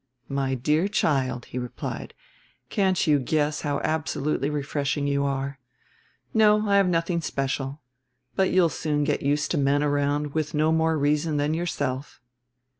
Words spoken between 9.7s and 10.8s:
around with no